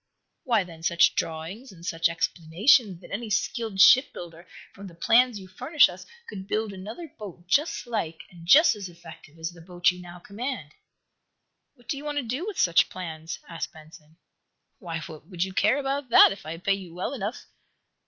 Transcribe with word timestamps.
"Why, 0.45 0.63
then, 0.63 0.81
such 0.81 1.13
drawings 1.13 1.71
and 1.71 1.85
such 1.85 2.09
explanations 2.09 3.01
that 3.01 3.11
any 3.11 3.29
skilled 3.29 3.79
shipbuilder, 3.79 4.47
from 4.73 4.87
the 4.87 4.95
plans 4.95 5.37
you 5.39 5.47
furnish 5.47 5.89
us, 5.89 6.07
could 6.27 6.47
build 6.47 6.73
another 6.73 7.13
boat 7.19 7.45
just 7.45 7.85
like, 7.85 8.21
and 8.31 8.43
just 8.47 8.75
as 8.75 8.89
effective, 8.89 9.37
as 9.37 9.51
the 9.51 9.61
boat 9.61 9.91
you 9.91 10.01
now 10.01 10.17
command?" 10.17 10.71
"What 11.75 11.87
do 11.87 11.97
you 11.97 12.03
want 12.03 12.17
to 12.17 12.23
do 12.23 12.47
with 12.47 12.57
such 12.59 12.89
plans?" 12.89 13.37
asked 13.47 13.73
Benson. 13.73 14.17
"Why, 14.79 15.03
would 15.07 15.43
you 15.43 15.53
care 15.53 15.77
about 15.77 16.09
that, 16.09 16.31
if 16.31 16.47
I 16.47 16.57
pay 16.57 16.73
you 16.73 16.95
well 16.95 17.13
enough?" 17.13 17.45